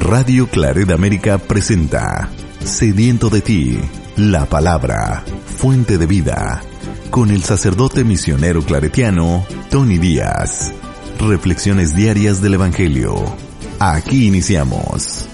[0.00, 3.78] Radio Claret América presenta Sediento de ti,
[4.16, 6.62] la palabra, fuente de vida,
[7.10, 10.74] con el sacerdote misionero claretiano Tony Díaz.
[11.20, 13.14] Reflexiones diarias del Evangelio.
[13.78, 15.28] Aquí iniciamos.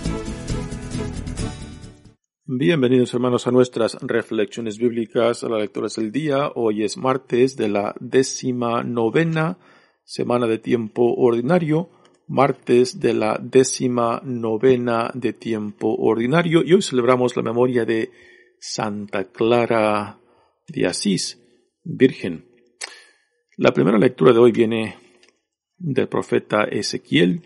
[2.44, 6.50] Bienvenidos hermanos a nuestras reflexiones bíblicas, a las lecturas del día.
[6.54, 9.58] Hoy es martes de la décima novena
[10.04, 11.90] semana de tiempo ordinario
[12.28, 18.10] martes de la décima novena de tiempo ordinario y hoy celebramos la memoria de
[18.58, 20.18] Santa Clara
[20.66, 21.40] de Asís,
[21.84, 22.44] Virgen.
[23.56, 24.96] La primera lectura de hoy viene
[25.78, 27.42] del profeta Ezequiel,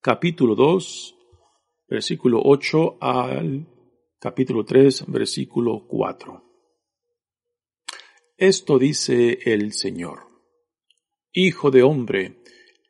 [0.00, 1.16] capítulo 2,
[1.88, 3.66] versículo 8 al
[4.18, 6.44] capítulo 3, versículo 4.
[8.36, 10.28] Esto dice el Señor.
[11.32, 12.39] Hijo de hombre,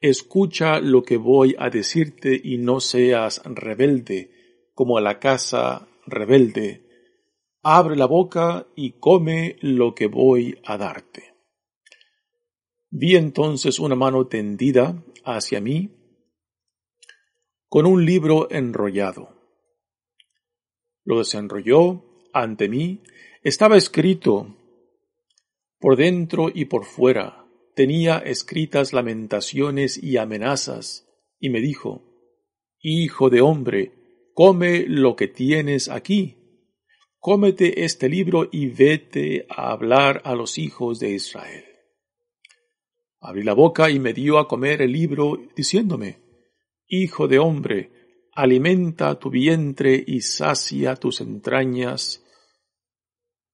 [0.00, 4.30] Escucha lo que voy a decirte y no seas rebelde,
[4.72, 6.86] como a la casa rebelde.
[7.62, 11.34] Abre la boca y come lo que voy a darte.
[12.88, 15.90] Vi entonces una mano tendida hacia mí
[17.68, 19.28] con un libro enrollado.
[21.04, 22.02] Lo desenrolló
[22.32, 23.02] ante mí.
[23.42, 24.56] Estaba escrito
[25.78, 27.39] por dentro y por fuera
[27.74, 32.02] tenía escritas lamentaciones y amenazas, y me dijo,
[32.82, 33.92] Hijo de hombre,
[34.34, 36.36] come lo que tienes aquí.
[37.18, 41.64] Cómete este libro y vete a hablar a los hijos de Israel.
[43.20, 46.18] Abrí la boca y me dio a comer el libro, diciéndome,
[46.88, 47.90] Hijo de hombre,
[48.32, 52.24] alimenta tu vientre y sacia tus entrañas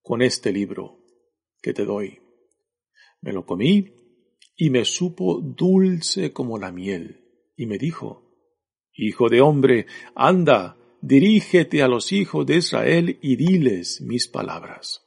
[0.01, 1.01] con este libro
[1.61, 2.20] que te doy.
[3.20, 3.95] Me lo comí
[4.57, 8.23] y me supo dulce como la miel, y me dijo,
[8.95, 15.03] Hijo de hombre, anda, dirígete a los hijos de Israel y diles mis palabras.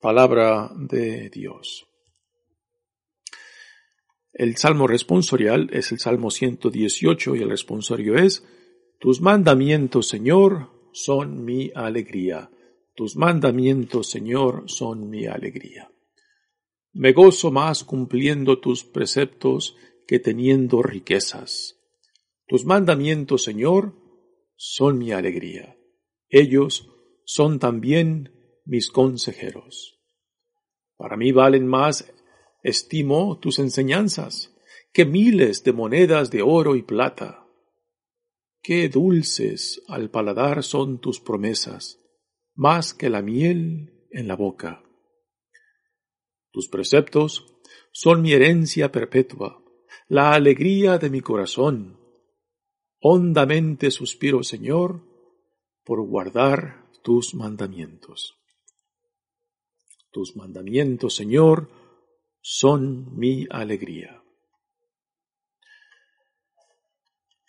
[0.00, 1.86] Palabra de Dios.
[4.32, 8.44] El salmo responsorial es el salmo 118 y el responsorio es,
[8.98, 12.50] Tus mandamientos, Señor, son mi alegría.
[12.94, 15.90] Tus mandamientos, Señor, son mi alegría.
[16.98, 19.76] Me gozo más cumpliendo tus preceptos
[20.06, 21.76] que teniendo riquezas.
[22.46, 23.92] Tus mandamientos, Señor,
[24.56, 25.76] son mi alegría.
[26.30, 26.88] Ellos
[27.26, 28.32] son también
[28.64, 30.00] mis consejeros.
[30.96, 32.10] Para mí valen más,
[32.62, 34.56] estimo tus enseñanzas,
[34.94, 37.46] que miles de monedas de oro y plata.
[38.62, 42.00] Qué dulces al paladar son tus promesas,
[42.54, 44.85] más que la miel en la boca.
[46.56, 47.44] Tus preceptos
[47.92, 49.62] son mi herencia perpetua,
[50.08, 52.00] la alegría de mi corazón.
[52.98, 55.02] Hondamente suspiro, Señor,
[55.84, 58.38] por guardar tus mandamientos.
[60.10, 61.68] Tus mandamientos, Señor,
[62.40, 64.22] son mi alegría.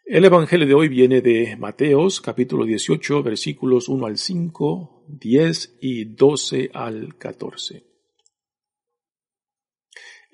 [0.03, 6.03] El Evangelio de hoy viene de Mateos capítulo 18 versículos 1 al 5, 10 y
[6.03, 7.96] 12 al 14.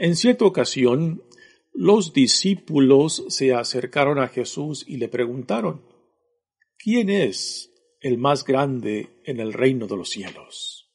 [0.04, 1.24] En cierta ocasión,
[1.72, 5.82] los discípulos se acercaron a Jesús y le preguntaron,
[6.78, 7.72] ¿quién es
[8.02, 10.92] el más grande en el reino de los cielos?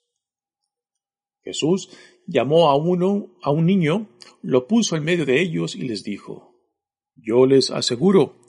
[1.43, 1.89] Jesús
[2.27, 4.11] llamó a uno, a un niño,
[4.43, 6.61] lo puso en medio de ellos y les dijo,
[7.17, 8.43] yo les aseguro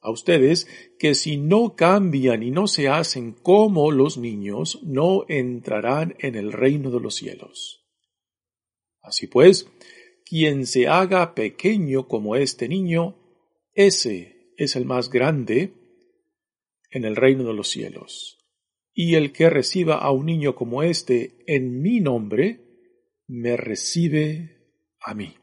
[0.00, 0.68] a ustedes
[0.98, 6.52] que si no cambian y no se hacen como los niños, no entrarán en el
[6.52, 7.84] reino de los cielos.
[9.02, 9.66] Así pues,
[10.28, 13.16] quien se haga pequeño como este niño,
[13.72, 15.72] ese es el más grande
[16.90, 18.38] en el reino de los cielos.
[18.92, 22.60] Y el que reciba a un niño como este en mi nombre,
[23.26, 25.34] me recibe a mí.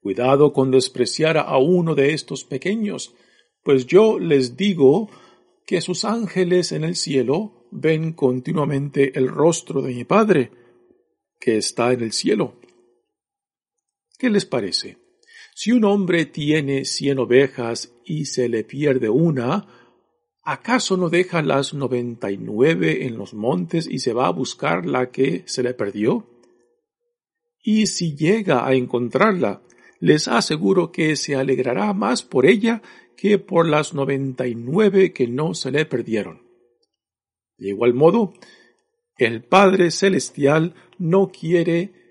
[0.00, 3.14] Cuidado con despreciar a uno de estos pequeños,
[3.62, 5.10] pues yo les digo
[5.66, 10.50] que sus ángeles en el cielo ven continuamente el rostro de mi Padre,
[11.38, 12.61] que está en el cielo.
[14.22, 14.98] ¿Qué les parece?
[15.52, 19.66] Si un hombre tiene cien ovejas y se le pierde una,
[20.44, 24.86] ¿acaso no deja las noventa y nueve en los montes y se va a buscar
[24.86, 26.30] la que se le perdió?
[27.64, 29.64] Y si llega a encontrarla,
[29.98, 32.80] les aseguro que se alegrará más por ella
[33.16, 36.42] que por las noventa y nueve que no se le perdieron.
[37.58, 38.34] De igual modo,
[39.18, 42.01] el Padre Celestial no quiere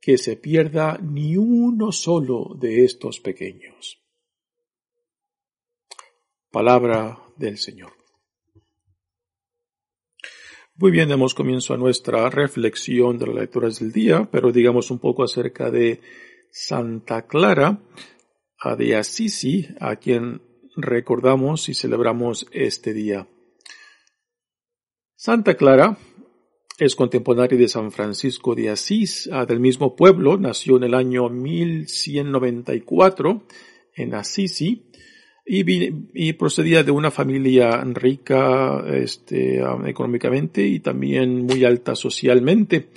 [0.00, 4.00] que se pierda ni uno solo de estos pequeños.
[6.50, 7.92] Palabra del Señor.
[10.76, 15.00] Muy bien, damos comienzo a nuestra reflexión de las lecturas del día, pero digamos un
[15.00, 16.00] poco acerca de
[16.50, 17.80] Santa Clara
[18.76, 20.42] de Assisi, a quien
[20.76, 23.28] recordamos y celebramos este día.
[25.16, 25.98] Santa Clara
[26.78, 31.28] es contemporánea de San Francisco de Asís, ah, del mismo pueblo, nació en el año
[31.28, 33.42] 1194
[33.96, 34.84] en Assisi
[35.44, 42.90] y, procedía de una familia rica este, económicamente y también muy alta socialmente.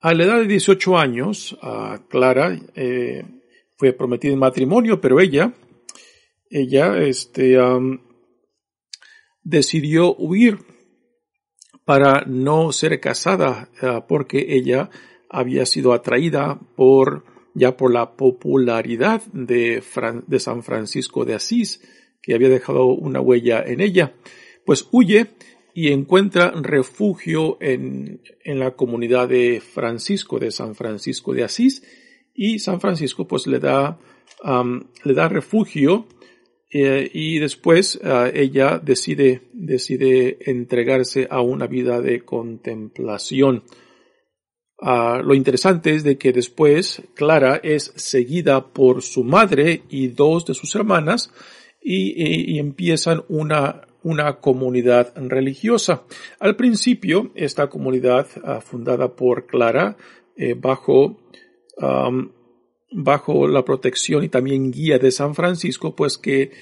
[0.00, 3.24] A la edad de 18 años, ah, Clara eh,
[3.76, 5.54] fue prometida en matrimonio, pero ella,
[6.50, 7.56] ella este,
[9.42, 10.58] decidió huir
[11.88, 14.90] para no ser casada ah, porque ella
[15.30, 17.24] había sido atraída por
[17.54, 19.82] ya por la popularidad de,
[20.26, 21.80] de San Francisco de Asís,
[22.20, 24.12] que había dejado una huella en ella,
[24.66, 25.28] pues huye
[25.72, 31.82] y encuentra refugio en, en la comunidad de Francisco, de San Francisco de Asís,
[32.34, 33.98] y San Francisco pues le da,
[35.04, 36.06] le da refugio
[36.70, 43.64] eh, y después eh, ella decide, decide entregarse a una vida de contemplación.
[44.80, 50.44] Ah, lo interesante es de que después Clara es seguida por su madre y dos
[50.44, 51.32] de sus hermanas
[51.82, 56.04] y, empiezan una, una comunidad religiosa.
[56.38, 59.96] Al principio, esta comunidad ah, fundada por Clara
[60.36, 61.18] eh, bajo
[62.90, 66.52] bajo la protección y también guía de San Francisco, pues que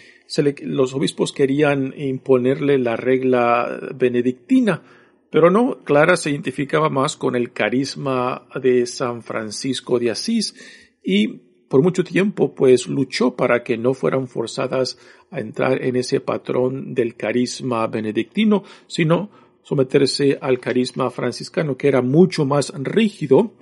[0.62, 4.82] los obispos querían imponerle la regla benedictina,
[5.30, 10.54] pero no, Clara se identificaba más con el carisma de San Francisco de Asís
[11.02, 14.98] y por mucho tiempo pues luchó para que no fueran forzadas
[15.30, 19.30] a entrar en ese patrón del carisma benedictino, sino
[19.62, 23.54] someterse al carisma franciscano que era mucho más rígido,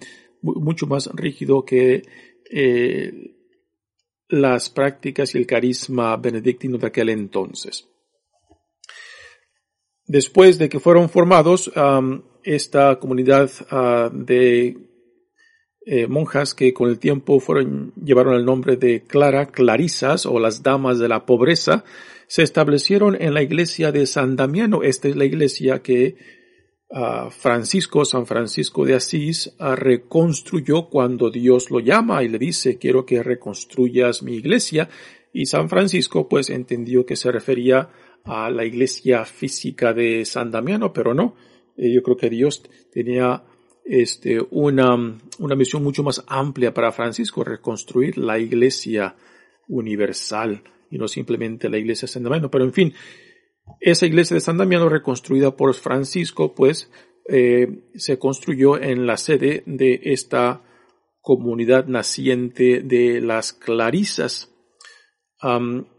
[0.43, 2.02] mucho más rígido que
[2.56, 3.35] eh,
[4.29, 7.89] las prácticas y el carisma benedictino de aquel entonces.
[10.06, 11.73] Después de que fueron formados,
[12.45, 14.77] esta comunidad ah, de
[15.85, 20.62] eh, monjas que con el tiempo fueron, llevaron el nombre de Clara, Clarisas o las
[20.62, 21.85] Damas de la Pobreza,
[22.29, 24.85] se establecieron en la iglesia de San Damiano.
[24.85, 26.17] Esta es la iglesia que
[27.31, 33.23] Francisco, San Francisco de Asís, reconstruyó cuando Dios lo llama y le dice, quiero que
[33.23, 34.88] reconstruyas mi iglesia.
[35.32, 37.91] Y San Francisco pues entendió que se refería
[38.25, 41.35] a la iglesia física de San Damiano, pero no.
[41.76, 42.62] Eh, yo creo que Dios
[42.93, 43.43] tenía
[43.85, 44.94] este, una,
[45.38, 49.17] una misión mucho más amplia para Francisco, reconstruir la iglesia
[49.69, 52.50] universal y no simplemente la iglesia de San Damiano.
[52.50, 52.94] Pero en fin,
[53.81, 56.90] esa iglesia de San Damiano, reconstruida por Francisco, pues
[57.28, 60.62] eh, se construyó en la sede de esta
[61.20, 64.52] comunidad naciente de las Clarisas.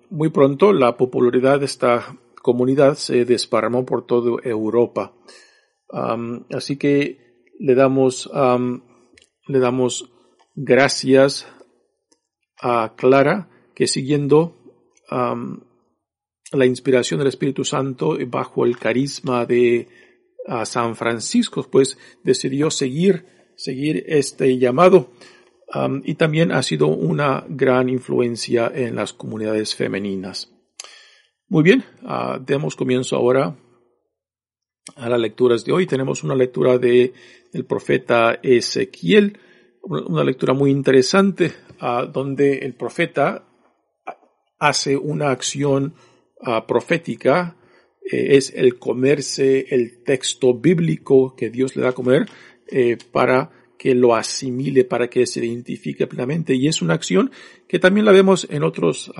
[0.09, 5.13] muy pronto la popularidad de esta comunidad se desparramó por toda Europa.
[6.51, 8.29] así que le damos,
[9.47, 10.11] le damos
[10.56, 11.47] gracias
[12.61, 14.56] a Clara que siguiendo
[16.52, 19.87] la inspiración del Espíritu Santo bajo el carisma de
[20.66, 23.25] San Francisco, pues decidió seguir,
[23.56, 25.11] seguir este llamado.
[26.04, 30.52] y también ha sido una gran influencia en las comunidades femeninas.
[31.47, 33.56] Muy bien, uh, demos comienzo ahora
[34.95, 35.85] a las lecturas de hoy.
[35.85, 37.14] Tenemos una lectura de,
[37.52, 39.37] del profeta Ezequiel,
[39.83, 41.54] una lectura muy interesante,
[42.11, 43.44] donde el profeta
[44.57, 45.94] hace una acción
[46.68, 47.57] profética
[48.06, 52.27] eh, es el comerse el texto bíblico que Dios le da a comer
[52.68, 56.56] eh, para que lo asimile, para que se identifique plenamente.
[56.56, 57.31] Y es una acción
[57.68, 59.11] que también la vemos en otros,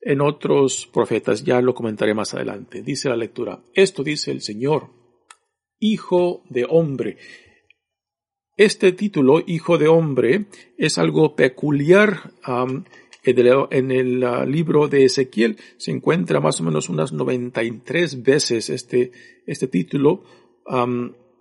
[0.00, 1.44] en otros profetas.
[1.44, 2.82] Ya lo comentaré más adelante.
[2.82, 3.62] Dice la lectura.
[3.74, 4.90] Esto dice el Señor,
[5.78, 7.18] Hijo de hombre.
[8.56, 10.46] Este título, Hijo de hombre,
[10.78, 12.32] es algo peculiar
[13.30, 19.12] en el ah, libro de Ezequiel se encuentra más o menos unas 93 veces este,
[19.46, 20.22] este título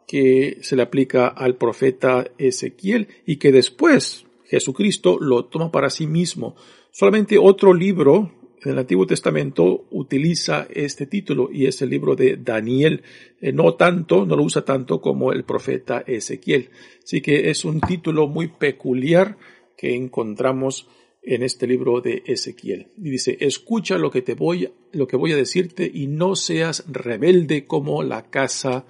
[0.07, 6.07] que se le aplica al profeta Ezequiel y que después Jesucristo lo toma para sí
[6.07, 6.55] mismo.
[6.91, 8.31] Solamente otro libro
[8.63, 13.03] en el Antiguo Testamento utiliza este título y es el libro de Daniel.
[13.41, 16.69] Eh, no tanto, no lo usa tanto como el profeta Ezequiel.
[17.03, 19.37] Así que es un título muy peculiar
[19.77, 20.87] que encontramos
[21.25, 22.91] en este libro de Ezequiel.
[22.97, 26.85] Y dice, escucha lo que te voy, lo que voy a decirte y no seas
[26.87, 28.85] rebelde como la casa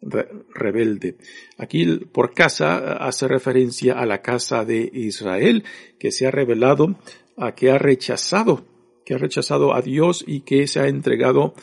[0.00, 1.16] rebelde.
[1.58, 5.64] Aquí por casa hace referencia a la casa de Israel
[5.98, 6.96] que se ha revelado,
[7.36, 8.64] a que ha rechazado,
[9.04, 11.54] que ha rechazado a Dios y que se ha entregado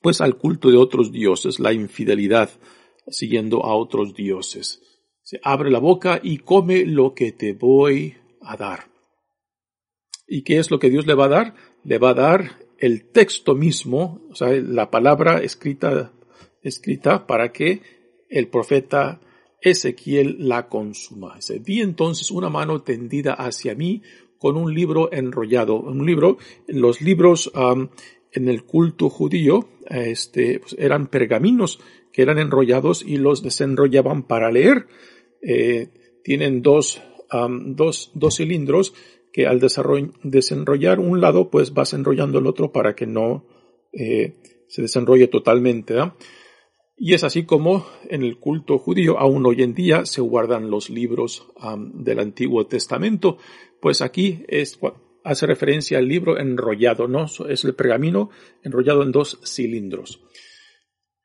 [0.00, 2.50] pues al culto de otros dioses, la infidelidad,
[3.08, 4.82] siguiendo a otros dioses.
[5.22, 8.14] Se abre la boca y come lo que te voy
[8.50, 8.88] a dar.
[10.26, 11.54] ¿Y qué es lo que Dios le va a dar?
[11.84, 16.12] Le va a dar el texto mismo, o sea, la palabra escrita
[16.62, 17.80] escrita para que
[18.28, 19.20] el profeta
[19.60, 21.38] Ezequiel la consuma.
[21.64, 24.02] Vi entonces una mano tendida hacia mí
[24.38, 25.80] con un libro enrollado.
[25.80, 27.50] Un libro, los libros
[28.32, 31.80] en el culto judío este, pues, eran pergaminos
[32.12, 34.88] que eran enrollados y los desenrollaban para leer.
[35.42, 35.88] Eh,
[36.22, 38.94] tienen dos, dos, dos cilindros
[39.32, 43.44] que al desenrollar un lado, pues vas enrollando el otro para que no
[43.92, 44.34] eh,
[44.68, 45.94] se desenrolle totalmente.
[46.96, 50.88] Y es así como en el culto judío aún hoy en día se guardan los
[50.88, 51.46] libros
[51.92, 53.36] del Antiguo Testamento,
[53.80, 54.44] pues aquí
[55.22, 57.26] hace referencia al libro enrollado, ¿no?
[57.48, 58.30] Es el pergamino
[58.62, 60.22] enrollado en dos cilindros.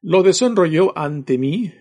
[0.01, 1.71] Lo desenrolló ante mí.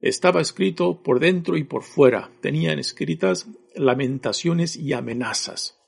[0.00, 2.30] Estaba escrito por dentro y por fuera.
[2.40, 5.78] Tenían escritas lamentaciones y amenazas.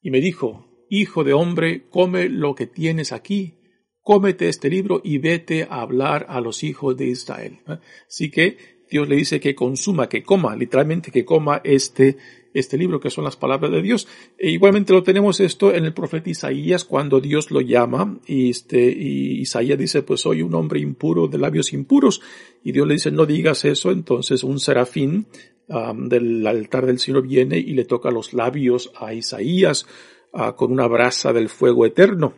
[0.00, 3.58] Y me dijo, Hijo de hombre, come lo que tienes aquí
[4.04, 7.58] cómete este libro y vete a hablar a los hijos de Israel.
[8.06, 12.16] Así que Dios le dice que consuma, que coma, literalmente que coma este,
[12.52, 14.06] este libro que son las palabras de Dios.
[14.38, 18.86] E igualmente lo tenemos esto en el profeta Isaías cuando Dios lo llama y este,
[18.86, 22.20] Isaías dice, pues soy un hombre impuro de labios impuros.
[22.62, 23.90] Y Dios le dice, no digas eso.
[23.90, 25.26] Entonces un serafín
[25.66, 29.88] del altar del Señor viene y le toca los labios a Isaías
[30.32, 32.32] ah, con una brasa del fuego eterno.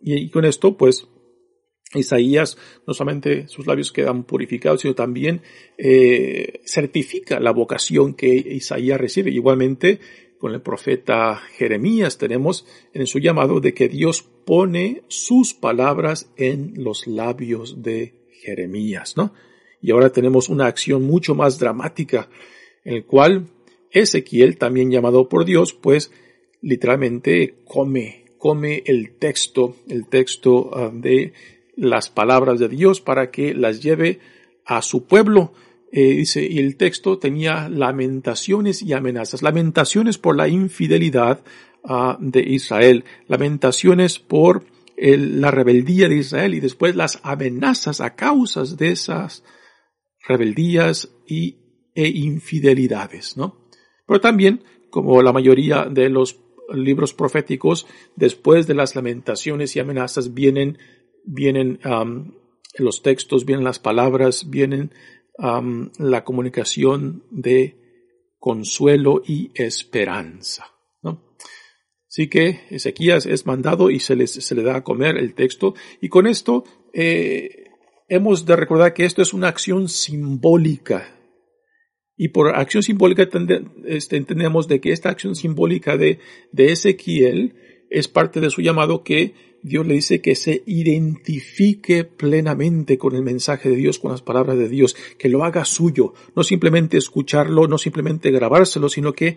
[0.00, 1.06] Y, con esto, pues,
[1.94, 5.42] Isaías no solamente sus labios quedan purificados, sino también
[5.78, 9.30] eh, certifica la vocación que Isaías recibe.
[9.30, 9.98] Igualmente,
[10.38, 16.74] con el profeta Jeremías tenemos en su llamado de que Dios pone sus palabras en
[16.76, 19.32] los labios de Jeremías, ¿no?
[19.80, 22.28] Y ahora tenemos una acción mucho más dramática,
[22.84, 23.46] en el cual
[23.90, 26.10] Ezequiel, también llamado por Dios, pues
[26.60, 31.32] literalmente come come el texto, el texto ah, de
[31.78, 34.20] las palabras de Dios para que las lleve
[34.64, 35.52] a su pueblo.
[35.90, 39.42] Eh, dice, y el texto tenía lamentaciones y amenazas.
[39.42, 41.40] Lamentaciones por la infidelidad
[41.84, 44.64] ah, de Israel, lamentaciones por
[45.00, 49.44] la rebeldía de Israel y después las amenazas a causas de esas
[50.26, 51.56] rebeldías y,
[51.94, 53.68] e infidelidades, ¿no?
[54.06, 56.40] Pero también, como la mayoría de los
[56.72, 60.78] libros proféticos, después de las lamentaciones y amenazas, vienen,
[61.24, 61.80] vienen
[62.78, 64.92] los textos, vienen las palabras, vienen
[65.38, 67.76] la comunicación de
[68.38, 70.66] consuelo y esperanza.
[72.10, 75.74] Así que Ezequías es mandado y se, les, se le da a comer el texto.
[76.00, 77.66] Y con esto eh,
[78.08, 81.18] hemos de recordar que esto es una acción simbólica
[82.20, 83.28] y por acción simbólica
[83.86, 86.18] este, entendemos de que esta acción simbólica de,
[86.50, 87.54] de Ezequiel
[87.90, 93.22] es parte de su llamado que Dios le dice que se identifique plenamente con el
[93.22, 97.66] mensaje de Dios, con las palabras de Dios, que lo haga suyo, no simplemente escucharlo,
[97.66, 99.36] no simplemente grabárselo, sino que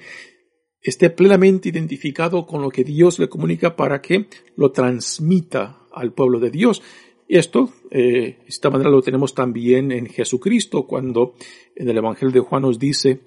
[0.82, 6.40] esté plenamente identificado con lo que Dios le comunica para que lo transmita al pueblo
[6.40, 6.82] de Dios.
[7.28, 11.36] Y esto, eh, de esta manera lo tenemos también en Jesucristo, cuando
[11.76, 13.22] en el Evangelio de Juan nos dice,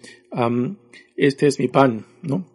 [1.16, 2.53] este es mi pan, ¿no?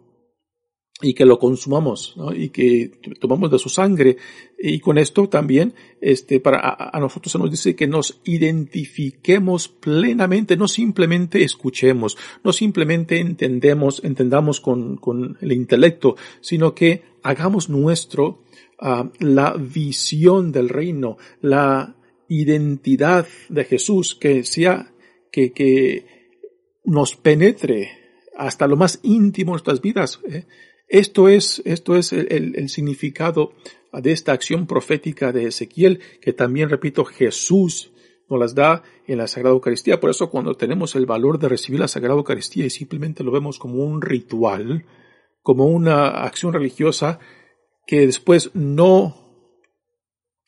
[1.02, 2.14] Y que lo consumamos.
[2.34, 4.16] Y que tomamos de su sangre.
[4.58, 10.56] Y con esto también, este, para, a, nosotros se nos dice que nos identifiquemos plenamente,
[10.56, 18.42] no simplemente escuchemos, no simplemente entendemos, entendamos con, con el intelecto, sino que hagamos nuestro
[19.18, 21.96] la visión del reino, la
[22.28, 24.92] identidad de Jesús, que sea,
[25.30, 26.06] que, que
[26.84, 27.90] nos penetre
[28.36, 30.20] hasta lo más íntimo de nuestras vidas.
[30.28, 30.46] ¿eh?
[30.90, 33.52] Esto es, esto es el, significado
[33.92, 37.92] de esta acción profética de Ezequiel, que también, repito, Jesús
[38.28, 40.00] nos las da en la Sagrada Eucaristía.
[40.00, 43.60] Por eso cuando tenemos el valor de recibir la Sagrada Eucaristía y simplemente lo vemos
[43.60, 44.84] como un ritual,
[45.42, 47.20] como una acción religiosa
[47.86, 49.16] que después no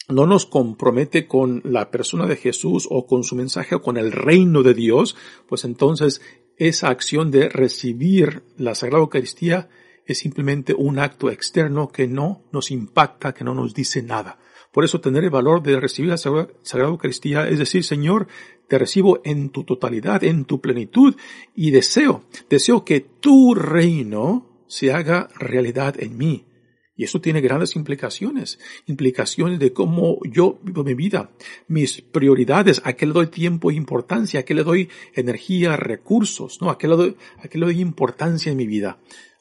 [0.09, 4.11] no nos compromete con la persona de Jesús o con su mensaje o con el
[4.11, 5.17] reino de Dios,
[5.49, 6.21] pues entonces
[6.59, 9.71] esa acción de recibir la Sagrada Eucaristía
[10.07, 14.39] es simplemente un acto externo que no nos impacta, que no nos dice nada.
[14.73, 18.27] Por eso tener el valor de recibir la Sagrada Eucaristía es decir, Señor,
[18.69, 21.15] te recibo en tu totalidad, en tu plenitud
[21.55, 26.47] y deseo, deseo que tu reino se haga realidad en mí.
[26.95, 31.33] Y eso tiene grandes implicaciones, implicaciones de cómo yo vivo mi vida,
[31.67, 36.61] mis prioridades, a qué le doy tiempo e importancia, a qué le doy energía, recursos,
[36.61, 36.71] ¿no?
[36.71, 38.99] A qué le doy, a qué le doy importancia en mi vida.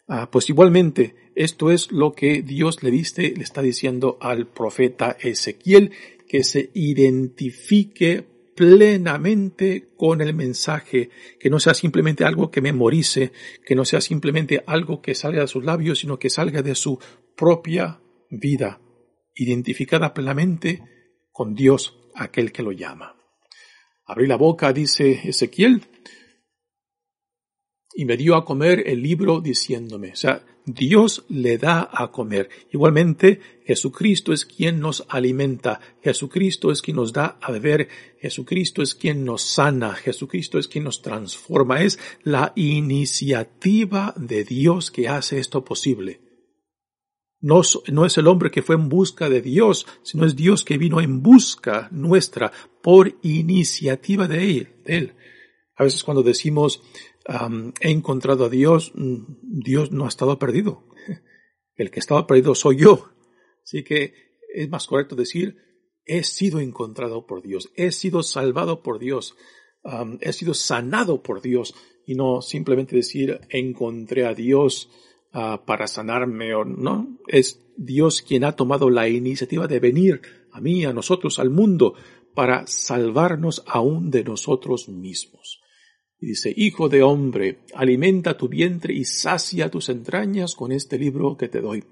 [0.07, 5.15] Ah, pues igualmente, esto es lo que Dios le diste, le está diciendo al profeta
[5.19, 5.91] Ezequiel,
[6.27, 13.31] que se identifique plenamente con el mensaje, que no sea simplemente algo que memorice,
[13.65, 16.99] que no sea simplemente algo que salga de sus labios, sino que salga de su
[17.35, 18.81] propia vida,
[19.35, 20.83] identificada plenamente
[21.31, 23.15] con Dios, aquel que lo llama.
[24.05, 25.83] Abrí la boca, dice Ezequiel,
[27.93, 32.49] y me dio a comer el libro diciéndome, o sea, Dios le da a comer.
[32.71, 37.87] Igualmente, Jesucristo es quien nos alimenta, Jesucristo es quien nos da a beber,
[38.19, 41.81] Jesucristo es quien nos sana, Jesucristo es quien nos transforma.
[41.81, 46.21] Es la iniciativa de Dios que hace esto posible.
[47.39, 50.77] No, no, es el hombre que fue en busca de Dios, sino es Dios que
[50.77, 52.51] vino en busca nuestra
[52.83, 54.67] por iniciativa de Él.
[54.85, 55.13] De él.
[55.75, 56.83] A veces cuando decimos
[57.81, 60.83] he encontrado a Dios, mm, Dios no ha estado perdido.
[61.75, 63.09] El que estaba perdido soy yo.
[63.63, 64.13] Así que
[64.53, 65.57] es más correcto decir,
[66.05, 69.35] he sido encontrado por Dios, he sido salvado por Dios,
[70.19, 71.73] he sido sanado por Dios
[72.05, 74.89] y no simplemente decir encontré a Dios
[75.31, 77.19] ah, para sanarme o no.
[77.27, 81.95] Es Dios quien ha tomado la iniciativa de venir a mí, a nosotros, al mundo,
[82.35, 85.60] para salvarnos aún de nosotros mismos.
[86.21, 91.35] Y dice, Hijo de hombre, alimenta tu vientre y sacia tus entrañas con este libro
[91.35, 91.83] que te doy.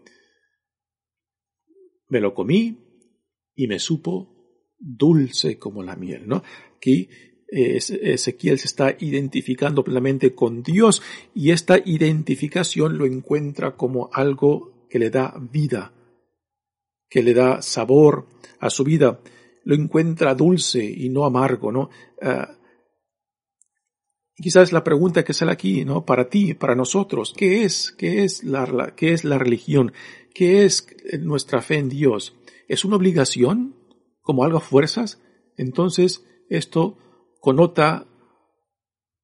[2.07, 2.77] Me lo comí
[3.55, 6.43] y me supo dulce como la miel, ¿no?
[6.77, 7.09] Aquí
[7.51, 11.01] Ezequiel se está identificando plenamente con Dios
[11.33, 15.91] y esta identificación lo encuentra como algo que le da vida,
[17.09, 18.27] que le da sabor
[18.59, 19.21] a su vida,
[19.63, 21.89] lo encuentra dulce y no amargo, ¿no?
[22.21, 22.58] Ah,
[24.41, 26.05] quizás la pregunta que sale aquí, ¿no?
[26.05, 29.93] Para ti, para nosotros, ¿qué es, qué es la, qué es la religión?
[30.33, 30.87] ¿Qué es
[31.19, 32.35] nuestra fe en Dios?
[32.67, 33.75] ¿Es una obligación?
[34.21, 35.21] ¿Como algo fuerzas?
[35.57, 36.97] Entonces, esto
[37.39, 38.05] conota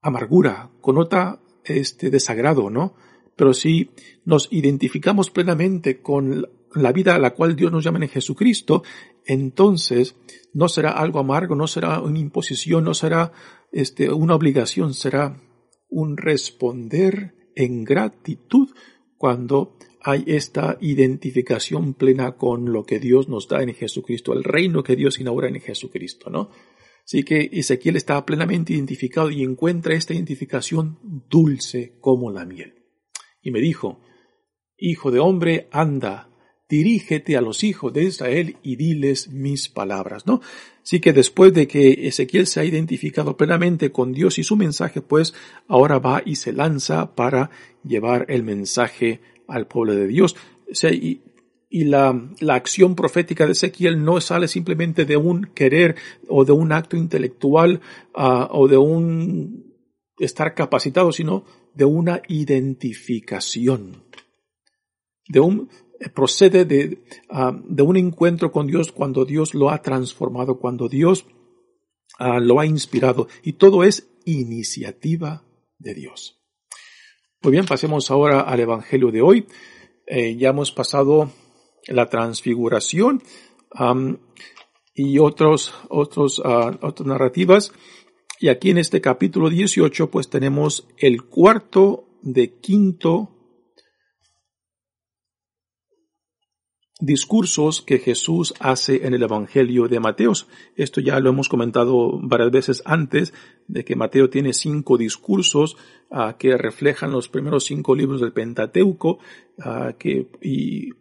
[0.01, 2.95] amargura, conota este desagrado, ¿no?
[3.35, 3.91] Pero si
[4.23, 8.83] nos identificamos plenamente con la vida a la cual Dios nos llama en Jesucristo,
[9.25, 10.15] entonces
[10.53, 13.31] no será algo amargo, no será una imposición, no será
[13.75, 15.41] este, una obligación, será
[15.89, 18.69] un responder en gratitud
[19.17, 24.81] cuando hay esta identificación plena con lo que Dios nos da en Jesucristo, el reino
[24.81, 26.51] que Dios inaugura en Jesucristo, ¿no?
[27.03, 30.97] Así que Ezequiel está plenamente identificado y encuentra esta identificación
[31.29, 32.75] dulce como la miel.
[33.41, 33.99] Y me dijo,
[34.77, 36.29] Hijo de hombre, anda,
[36.67, 40.41] dirígete a los hijos de Israel y diles mis palabras, ¿no?
[40.83, 45.01] Así que después de que Ezequiel se ha identificado plenamente con Dios y su mensaje,
[45.01, 45.33] pues
[45.67, 47.49] ahora va y se lanza para
[47.83, 50.35] llevar el mensaje al pueblo de Dios.
[50.91, 51.21] y,
[51.69, 52.15] la,
[52.49, 55.95] acción profética de Ezequiel no sale simplemente de un querer
[56.29, 57.81] o de un acto intelectual
[58.13, 59.75] ah, o de un
[60.17, 64.03] estar capacitado, sino de una identificación,
[65.27, 65.69] de un,
[66.13, 71.25] procede de, ah, de, un encuentro con Dios cuando Dios lo ha transformado, cuando Dios
[72.19, 73.27] ah, lo ha inspirado.
[73.43, 75.43] Y todo es iniciativa
[75.77, 76.41] de Dios.
[77.41, 79.47] Muy bien, pasemos ahora al Evangelio de hoy.
[80.07, 81.31] Eh, ya hemos pasado
[81.87, 83.21] la transfiguración
[84.93, 87.71] y otros, otros, ah, otras narrativas.
[88.39, 93.34] Y aquí en este capítulo 18 pues tenemos el cuarto de quinto
[96.99, 100.47] discursos que Jesús hace en el Evangelio de Mateos.
[100.75, 103.33] Esto ya lo hemos comentado varias veces antes,
[103.67, 105.75] de que Mateo tiene cinco discursos
[106.11, 109.19] ah, que reflejan los primeros cinco libros del Pentateuco,
[109.59, 110.91] ah, que, y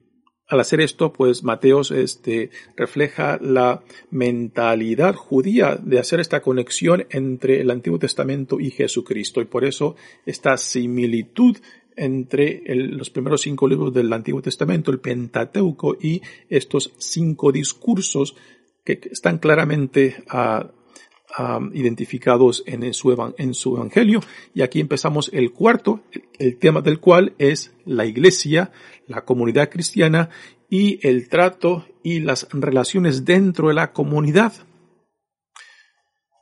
[0.47, 7.61] al hacer esto, pues Mateos este, refleja la mentalidad judía de hacer esta conexión entre
[7.61, 9.41] el Antiguo Testamento y Jesucristo.
[9.41, 11.57] Y por eso esta similitud
[11.97, 18.35] entre los primeros cinco libros del Antiguo Testamento, el Pentateuco, y estos cinco discursos
[18.85, 20.71] que están claramente ah,
[21.37, 24.21] ah, identificados en su, en su Evangelio.
[24.55, 26.03] Y aquí empezamos el cuarto,
[26.39, 28.73] el tema del cual es la iglesia,
[29.07, 30.31] la comunidad cristiana
[30.69, 34.53] y el trato y las relaciones dentro de la comunidad.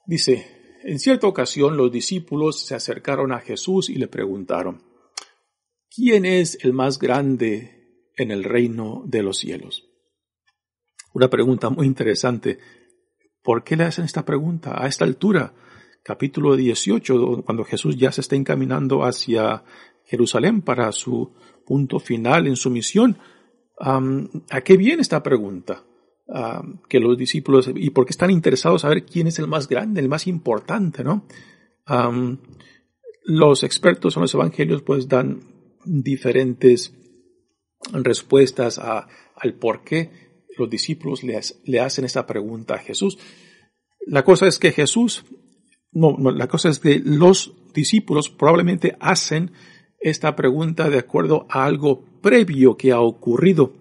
[0.06, 0.46] Dice,
[0.84, 4.82] en cierta ocasión los discípulos se acercaron a Jesús y le preguntaron,
[5.94, 9.88] ¿quién es el más grande en el reino de los cielos?
[11.12, 12.58] Una pregunta muy interesante.
[13.42, 15.54] ¿Por qué le hacen esta pregunta a esta altura?
[16.02, 19.64] Capítulo 18, cuando Jesús ya se está encaminando hacia
[20.04, 21.34] Jerusalén para su
[21.66, 23.18] punto final en su misión.
[23.78, 25.84] ¿A qué viene esta pregunta?
[26.88, 30.00] que los discípulos, y por qué están interesados a ver quién es el más grande,
[30.00, 31.26] el más importante, ¿no?
[33.24, 35.51] los expertos en los evangelios pues dan
[35.84, 36.94] diferentes
[37.92, 40.10] respuestas a, al por qué
[40.56, 43.18] los discípulos le, le, hacen esta pregunta a Jesús.
[44.06, 45.24] La cosa es que Jesús,
[45.92, 49.52] no, no, la cosa es que los discípulos probablemente hacen
[50.00, 53.74] esta pregunta de acuerdo a algo previo que ha ocurrido.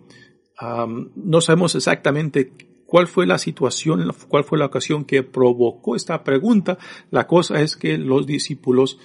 [1.15, 2.53] no sabemos exactamente
[2.85, 6.77] cuál fue la situación, cuál fue la ocasión que provocó esta pregunta.
[7.09, 8.99] La cosa es que los discípulos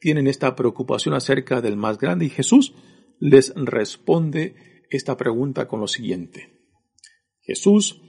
[0.00, 2.74] tienen esta preocupación acerca del más grande y Jesús
[3.18, 4.54] les responde
[4.90, 6.56] esta pregunta con lo siguiente.
[7.40, 8.02] Jesús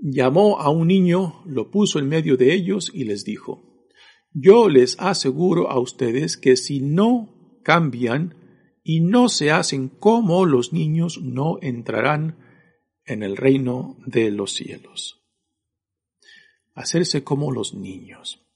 [0.00, 3.70] llamó a un niño, lo puso en medio de ellos y les dijo,
[4.32, 8.36] yo les aseguro a ustedes que si no cambian
[8.82, 12.38] y no se hacen como los niños, no entrarán
[13.04, 15.20] en el reino de los cielos.
[16.74, 18.46] Hacerse como los niños.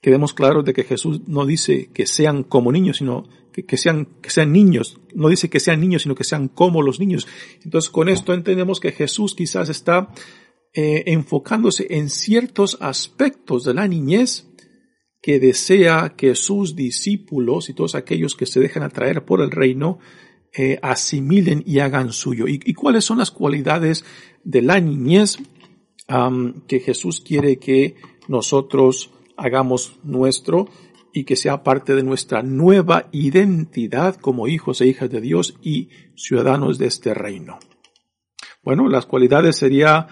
[0.00, 3.28] Quedemos claros de que Jesús no dice que sean como niños, sino
[3.66, 4.06] que, sean,
[4.52, 5.00] niños.
[5.14, 7.26] No dice que sean niños, sino que sean como los niños.
[7.64, 10.12] Entonces con esto entendemos que Jesús quizás está
[10.72, 14.46] eh, enfocándose en ciertos aspectos de la niñez
[15.20, 19.98] que desea que sus discípulos y todos aquellos que se dejan atraer por el reino
[20.56, 22.46] eh, asimilen y hagan suyo.
[22.46, 24.04] ¿Y, cuáles son las cualidades
[24.44, 25.38] de la niñez
[26.66, 27.96] que Jesús quiere que
[28.28, 30.68] nosotros hagamos nuestro
[31.14, 35.88] y que sea parte de nuestra nueva identidad como hijos e hijas de Dios y
[36.16, 37.58] ciudadanos de este reino?
[38.62, 40.08] Bueno, las cualidades sería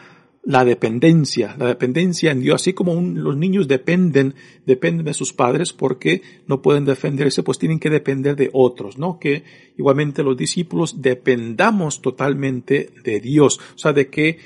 [0.46, 5.72] la dependencia, la dependencia en Dios, así como los niños dependen, dependen de sus padres
[5.72, 9.18] porque no pueden defenderse, pues tienen que depender de otros, ¿no?
[9.18, 9.42] Que
[9.76, 14.38] igualmente los discípulos dependamos totalmente de Dios, o sea, de que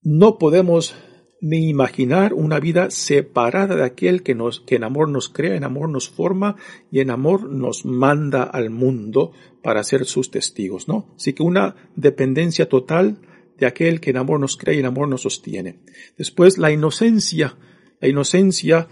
[0.00, 0.94] no podemos
[1.40, 5.64] ni imaginar una vida separada de aquel que nos, que en amor nos crea, en
[5.64, 6.56] amor nos forma
[6.90, 11.14] y en amor nos manda al mundo para ser sus testigos, ¿no?
[11.16, 13.20] Así que una dependencia total
[13.58, 15.78] de aquel que en amor nos cree y en amor nos sostiene.
[16.16, 17.56] Después, la inocencia.
[18.00, 18.88] La inocencia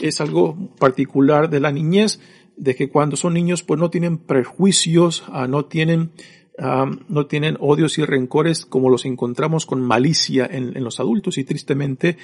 [0.00, 2.20] es algo particular de la niñez,
[2.56, 6.12] de que cuando son niños pues no tienen prejuicios, ah, no tienen
[6.58, 11.38] no tienen odios y rencores como los encontramos con malicia en, los adultos.
[11.38, 12.16] Y tristemente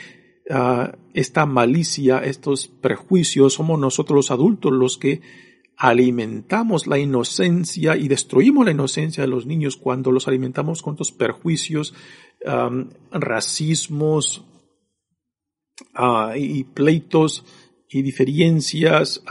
[0.51, 5.21] ah, esta malicia, estos prejuicios, somos nosotros los adultos los que
[5.77, 11.12] alimentamos la inocencia y destruimos la inocencia de los niños cuando los alimentamos con estos
[11.12, 11.95] perjuicios,
[13.11, 14.45] racismos
[15.95, 17.45] ah, y pleitos
[17.88, 19.23] y diferencias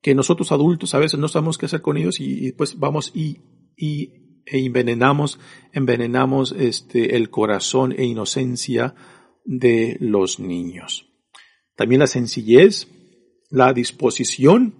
[0.00, 3.38] que nosotros adultos a veces no sabemos qué hacer con ellos y, pues vamos y,
[3.78, 5.38] y e envenenamos,
[5.72, 8.94] envenenamos este, el corazón e inocencia
[9.44, 11.06] de los niños.
[11.76, 12.88] También la sencillez,
[13.50, 14.74] la disposición,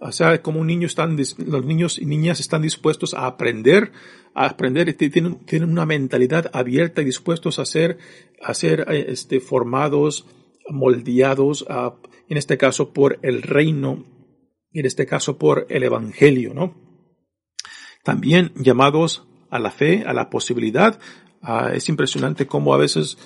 [0.00, 3.92] o sea, como un niño están, los niños y niñas están dispuestos a aprender,
[4.34, 7.98] a aprender, tienen, tienen una mentalidad abierta y dispuestos a ser,
[8.42, 10.26] a ser eh, este, formados,
[10.68, 11.66] moldeados,
[12.28, 14.04] en este caso por el reino,
[14.72, 16.85] en este caso por el evangelio, ¿no?
[18.06, 21.00] También llamados a la fe, a la posibilidad.
[21.74, 23.18] es impresionante cómo a veces,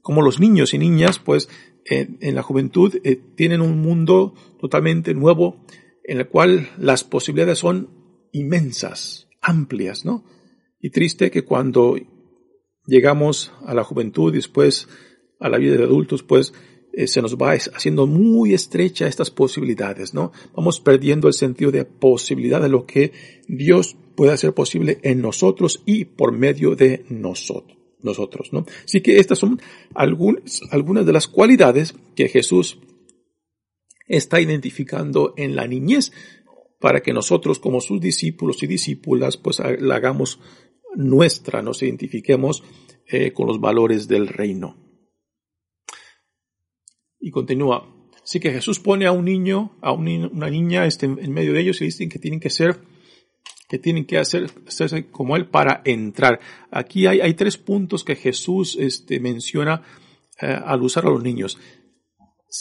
[0.00, 1.48] como los niños y niñas, pues,
[1.84, 5.64] en la juventud eh, tienen un mundo totalmente nuevo,
[6.04, 7.90] en el cual las posibilidades son
[8.30, 10.24] inmensas, amplias, ¿no?
[10.78, 11.96] Y triste que cuando
[12.86, 14.86] llegamos a la juventud, después
[15.40, 16.54] a la vida de adultos, pues
[16.98, 20.32] eh, se nos va haciendo muy estrecha estas posibilidades, ¿no?
[20.52, 23.12] Vamos perdiendo el sentido de posibilidad de lo que
[23.46, 28.66] Dios puede hacer posible en nosotros y por medio de nosotros, nosotros, ¿no?
[28.84, 29.60] Así que estas son
[29.94, 32.80] algunas, algunas de las cualidades que Jesús
[34.08, 36.10] está identificando en la niñez
[36.80, 40.40] para que nosotros como sus discípulos y discípulas pues la hagamos
[40.96, 42.64] nuestra, nos identifiquemos
[43.06, 44.87] eh, con los valores del reino.
[47.20, 47.94] Y continúa.
[48.22, 51.80] Así que Jesús pone a un niño, a una niña este, en medio de ellos
[51.80, 52.78] y dicen que tienen que ser,
[53.68, 56.38] que tienen que hacer, hacerse como él para entrar.
[56.70, 59.82] Aquí hay, tres puntos que Jesús este, menciona
[60.40, 61.58] eh, al usar a los niños.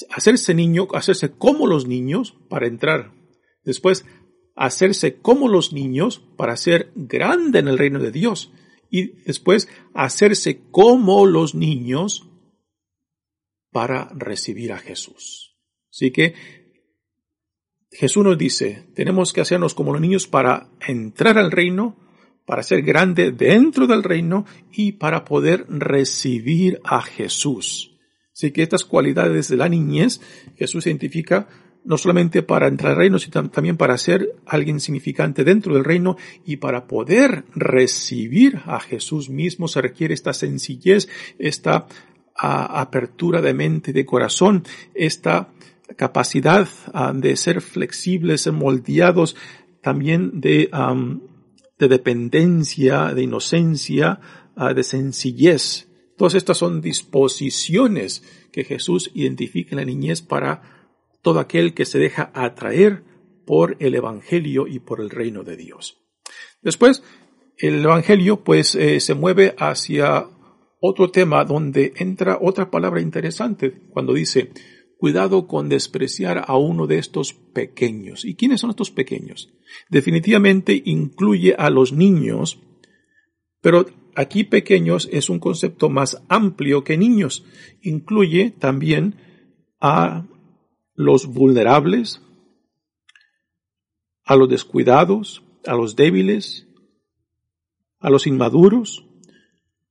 [0.09, 3.13] Hacerse niño, hacerse como los niños para entrar.
[3.65, 4.05] Después,
[4.55, 8.51] hacerse como los niños para ser grande en el reino de Dios.
[8.89, 12.26] Y después, hacerse como los niños
[13.77, 15.55] para recibir a Jesús.
[15.91, 16.33] Así que
[17.91, 21.95] Jesús nos dice, tenemos que hacernos como los niños para entrar al reino,
[22.47, 27.95] para ser grande dentro del reino y para poder recibir a Jesús.
[28.33, 30.21] Así que estas cualidades de la niñez
[30.55, 31.47] Jesús identifica
[31.85, 36.17] no solamente para entrar al reino, sino también para ser alguien significante dentro del reino
[36.47, 41.87] y para poder recibir a Jesús mismo se requiere esta sencillez, esta
[42.37, 45.49] apertura de mente y de corazón, esta
[45.95, 49.35] capacidad ah, de ser flexibles, moldeados,
[49.81, 50.69] también de
[51.79, 54.19] de dependencia, de inocencia,
[54.55, 55.87] ah, de sencillez.
[56.17, 60.61] Todas estas son disposiciones que Jesús identifica en la niñez para
[61.21, 63.03] todo aquel que se deja atraer
[63.45, 65.99] por el Evangelio y por el reino de Dios.
[66.61, 67.03] Después,
[67.57, 70.27] el Evangelio pues eh, se mueve hacia
[70.79, 74.51] otro tema donde entra otra palabra interesante cuando dice,
[74.97, 78.25] cuidado con despreciar a uno de estos pequeños.
[78.25, 79.53] ¿Y quiénes son estos pequeños?
[79.89, 82.59] Definitivamente incluye a los niños,
[83.61, 83.85] pero
[84.15, 87.45] aquí pequeños es un concepto más amplio que niños.
[87.81, 89.15] Incluye también
[89.79, 90.27] a
[90.95, 92.21] los vulnerables,
[94.23, 96.67] a los descuidados, a los débiles,
[97.99, 99.05] a los inmaduros,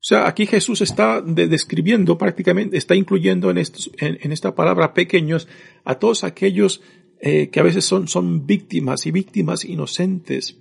[0.09, 5.49] sea, aquí Jesús está describiendo prácticamente, está incluyendo en, estos, en, esta palabra pequeños
[5.85, 6.81] a todos aquellos
[7.21, 10.59] eh, que a veces son, son víctimas y víctimas inocentes,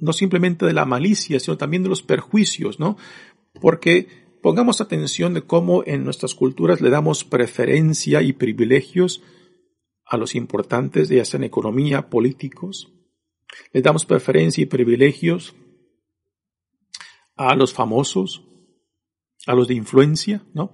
[0.00, 2.96] no simplemente de la malicia, sino también de los perjuicios, ¿no?
[3.60, 4.08] Porque
[4.42, 9.22] pongamos atención de cómo en nuestras culturas le damos preferencia y privilegios
[10.04, 12.92] a los importantes, ya sea en economía, políticos.
[13.72, 15.54] Le damos preferencia y privilegios
[17.36, 18.47] a los famosos,
[19.46, 20.72] a los de influencia, ¿no?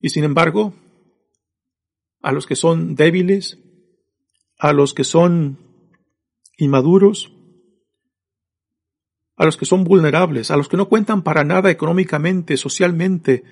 [0.00, 0.74] Y sin embargo,
[2.22, 3.58] a los que son débiles,
[4.58, 5.58] a los que son
[6.56, 7.32] inmaduros,
[9.36, 13.44] a los que son vulnerables, a los que no cuentan para nada económicamente, socialmente,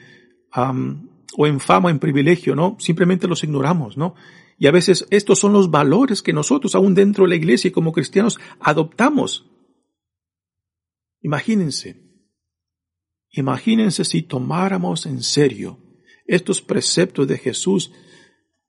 [0.53, 2.77] o en fama, en privilegio, ¿no?
[2.81, 4.15] Simplemente los ignoramos, ¿no?
[4.59, 7.73] Y a veces estos son los valores que nosotros, aún dentro de la iglesia y
[7.73, 9.51] como cristianos, adoptamos.
[11.21, 12.06] Imagínense,
[13.37, 15.79] Imagínense si tomáramos en serio
[16.25, 17.93] estos preceptos de Jesús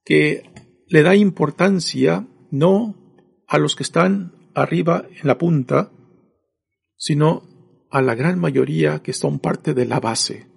[0.03, 0.51] que
[0.87, 5.91] le da importancia no a los que están arriba en la punta,
[6.97, 7.43] sino
[7.89, 10.47] a la gran mayoría que son parte de la base,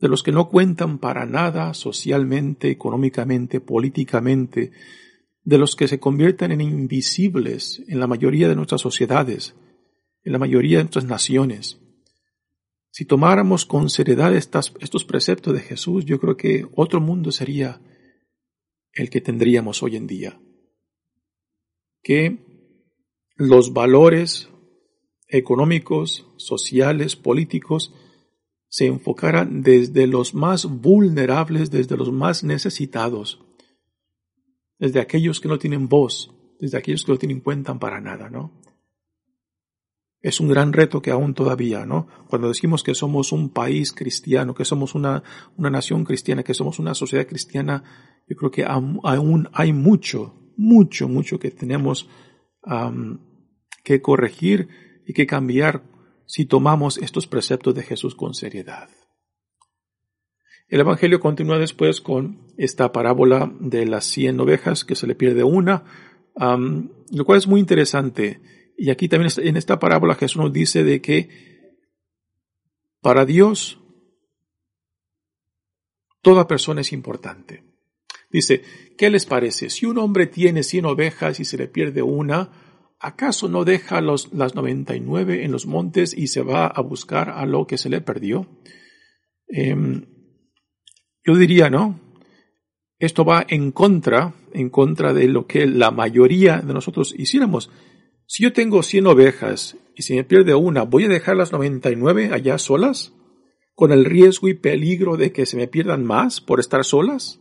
[0.00, 4.72] de los que no cuentan para nada socialmente, económicamente, políticamente,
[5.44, 9.54] de los que se convierten en invisibles en la mayoría de nuestras sociedades,
[10.24, 11.79] en la mayoría de nuestras naciones.
[12.90, 17.80] Si tomáramos con seriedad estos preceptos de Jesús, yo creo que otro mundo sería
[18.92, 20.40] el que tendríamos hoy en día.
[22.02, 22.38] Que
[23.36, 24.48] los valores
[25.28, 27.94] económicos, sociales, políticos,
[28.68, 33.40] se enfocaran desde los más vulnerables, desde los más necesitados,
[34.78, 38.59] desde aquellos que no tienen voz, desde aquellos que no tienen cuenta para nada, ¿no?
[40.22, 42.06] Es un gran reto que aún todavía, ¿no?
[42.28, 45.22] Cuando decimos que somos un país cristiano, que somos una,
[45.56, 47.82] una nación cristiana, que somos una sociedad cristiana,
[48.28, 52.08] yo creo que aún hay mucho, mucho, mucho que tenemos
[53.82, 54.68] que corregir
[55.06, 55.82] y que cambiar
[56.26, 58.88] si tomamos estos preceptos de Jesús con seriedad.
[60.68, 65.42] El Evangelio continúa después con esta parábola de las cien ovejas que se le pierde
[65.42, 65.82] una,
[66.36, 68.40] lo cual es muy interesante.
[68.82, 71.28] Y aquí también en esta parábola Jesús nos dice de que
[73.02, 73.78] para Dios
[76.22, 77.62] toda persona es importante.
[78.30, 78.62] Dice,
[78.96, 79.68] ¿qué les parece?
[79.68, 82.52] Si un hombre tiene cien ovejas y se le pierde una,
[82.98, 87.44] ¿acaso no deja los, las 99 en los montes y se va a buscar a
[87.44, 88.48] lo que se le perdió?
[89.46, 90.06] Em,
[91.22, 92.00] yo diría, ¿no?
[92.98, 97.70] Esto va en contra, en contra de lo que la mayoría de nosotros hiciéramos.
[98.32, 102.30] Si yo tengo 100 ovejas y si me pierde una, ¿voy a dejar las 99
[102.32, 103.12] allá solas?
[103.74, 107.40] ¿Con el riesgo y peligro de que se me pierdan más por estar solas?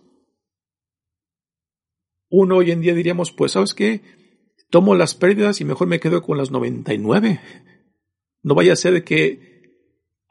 [2.28, 4.02] Uno hoy en día diríamos, pues, ¿sabes qué?
[4.72, 7.40] Tomo las pérdidas y mejor me quedo con las 99.
[8.42, 9.76] No vaya a ser que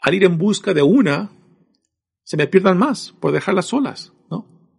[0.01, 1.31] al ir en busca de una,
[2.25, 4.75] se me pierdan más por dejarlas solas, ¿no?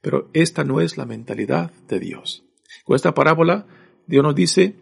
[0.00, 2.42] Pero esta no es la mentalidad de Dios.
[2.82, 3.68] Con esta parábola,
[4.10, 4.74] Dios nos dice,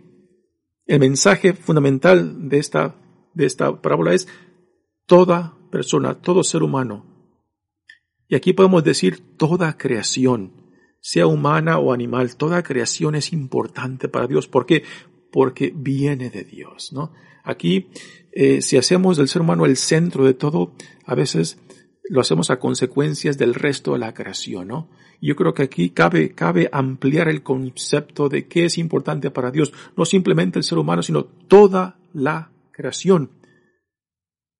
[0.87, 2.97] el mensaje fundamental de esta,
[3.35, 4.27] de esta parábola es
[5.05, 7.05] toda persona, todo ser humano.
[8.27, 10.53] Y aquí podemos decir toda creación,
[11.01, 14.49] sea humana o animal, toda creación es importante para Dios.
[14.49, 14.83] ¿Por qué?
[15.31, 17.13] Porque viene de Dios, ¿no?
[17.45, 17.89] Aquí,
[18.33, 20.73] eh, si hacemos del ser humano el centro de todo,
[21.05, 21.59] a veces
[22.09, 24.89] lo hacemos a consecuencias del resto de la creación, ¿no?
[25.21, 29.73] Yo creo que aquí cabe, cabe ampliar el concepto de qué es importante para Dios,
[29.97, 33.33] no simplemente el ser humano, sino toda la creación.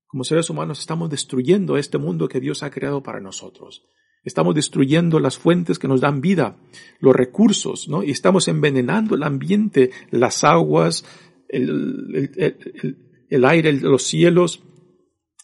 [0.07, 3.85] Como seres humanos estamos destruyendo este mundo que Dios ha creado para nosotros.
[4.23, 6.57] Estamos destruyendo las fuentes que nos dan vida,
[6.99, 8.03] los recursos, ¿no?
[8.03, 11.05] Y estamos envenenando el ambiente, las aguas,
[11.47, 12.31] el,
[13.29, 14.61] el aire, los cielos.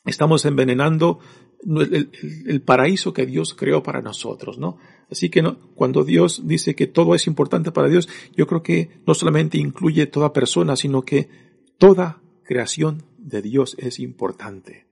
[0.06, 1.20] Estamos envenenando
[1.66, 4.78] el, paraíso que Dios creó para nosotros, ¿no?
[5.10, 5.44] Así que
[5.76, 10.08] cuando Dios dice que todo es importante para Dios, yo creo que no solamente incluye
[10.08, 11.30] toda persona, sino que
[11.78, 14.88] toda creación de Dios es importante.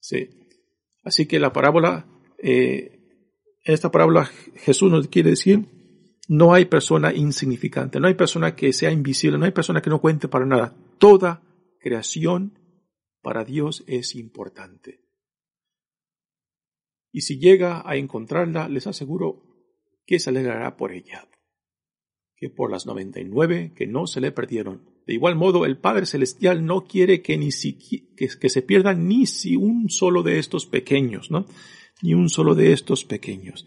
[0.00, 0.30] Sí.
[1.04, 2.06] Así que la parábola,
[2.38, 3.00] eh,
[3.64, 5.66] esta parábola Jesús nos quiere decir,
[6.28, 10.00] no hay persona insignificante, no hay persona que sea invisible, no hay persona que no
[10.00, 10.74] cuente para nada.
[10.98, 11.42] Toda
[11.78, 12.58] creación
[13.22, 15.05] para Dios es importante
[17.16, 19.42] y si llega a encontrarla, les aseguro
[20.04, 21.26] que se alegrará por ella,
[22.36, 24.82] que por las noventa y nueve que no se le perdieron.
[25.06, 29.24] De igual modo, el Padre Celestial no quiere que, ni que, que se pierda ni
[29.24, 31.46] si un solo de estos pequeños, ¿no?
[32.02, 33.66] Ni un solo de estos pequeños.